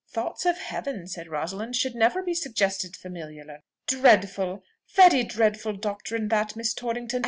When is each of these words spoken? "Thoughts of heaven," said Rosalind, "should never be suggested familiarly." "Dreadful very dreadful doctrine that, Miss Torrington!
"Thoughts 0.09 0.47
of 0.47 0.57
heaven," 0.57 1.05
said 1.05 1.27
Rosalind, 1.27 1.75
"should 1.75 1.93
never 1.93 2.23
be 2.23 2.33
suggested 2.33 2.95
familiarly." 2.95 3.57
"Dreadful 3.85 4.63
very 4.95 5.23
dreadful 5.23 5.73
doctrine 5.73 6.29
that, 6.29 6.55
Miss 6.55 6.73
Torrington! 6.73 7.19